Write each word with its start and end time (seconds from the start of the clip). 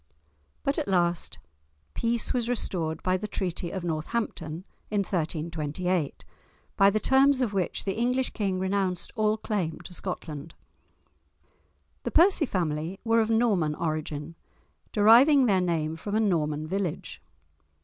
But 0.63 0.79
at 0.79 0.87
last 0.87 1.37
peace 1.93 2.33
was 2.33 2.49
restored 2.49 3.03
by 3.03 3.17
the 3.17 3.27
Treaty 3.27 3.69
of 3.69 3.83
Northampton 3.83 4.65
in 4.89 5.01
1328, 5.01 6.25
by 6.75 6.89
the 6.89 6.99
terms 6.99 7.39
of 7.39 7.53
which 7.53 7.85
the 7.85 7.93
English 7.99 8.31
king 8.31 8.57
renounced 8.57 9.11
all 9.15 9.37
claim 9.37 9.79
to 9.81 9.93
Scotland. 9.93 10.55
The 12.01 12.09
Percy 12.09 12.47
family 12.47 12.99
were 13.03 13.21
of 13.21 13.29
Norman 13.29 13.75
origin, 13.75 14.33
deriving 14.91 15.45
their 15.45 15.61
name 15.61 15.97
from 15.97 16.15
a 16.15 16.19
Norman 16.19 16.65
village. 16.65 17.21